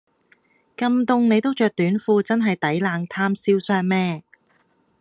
[0.75, 4.23] 咁凍你都著短褲真係抵冷貪瀟湘咩